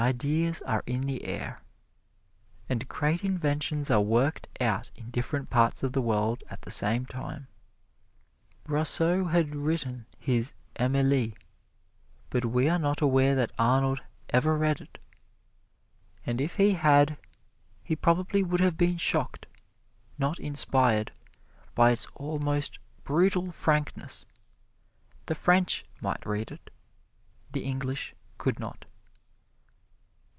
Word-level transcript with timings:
Ideas 0.01 0.63
are 0.63 0.81
in 0.87 1.01
the 1.05 1.25
air, 1.25 1.59
and 2.67 2.87
great 2.89 3.23
inventions 3.23 3.91
are 3.91 4.01
worked 4.01 4.47
out 4.59 4.89
in 4.95 5.11
different 5.11 5.51
parts 5.51 5.83
of 5.83 5.93
the 5.93 6.01
world 6.01 6.43
at 6.49 6.63
the 6.63 6.71
same 6.71 7.05
time. 7.05 7.45
Rousseau 8.65 9.25
had 9.25 9.53
written 9.53 10.07
his 10.17 10.53
"Emile," 10.79 11.33
but 12.31 12.45
we 12.45 12.67
are 12.67 12.79
not 12.79 12.99
aware 12.99 13.35
that 13.35 13.51
Arnold 13.59 14.01
ever 14.31 14.57
read 14.57 14.81
it. 14.81 14.97
And 16.25 16.41
if 16.41 16.55
he 16.55 16.71
had, 16.73 17.19
he 17.83 17.95
probably 17.95 18.41
would 18.41 18.59
have 18.59 18.77
been 18.77 18.97
shocked, 18.97 19.45
not 20.17 20.39
inspired, 20.39 21.11
by 21.75 21.91
its 21.91 22.07
almost 22.15 22.79
brutal 23.03 23.51
frankness. 23.51 24.25
The 25.27 25.35
French 25.35 25.83
might 26.01 26.25
read 26.25 26.49
it 26.51 26.71
the 27.51 27.63
English 27.65 28.15
could 28.39 28.59
not. 28.59 28.85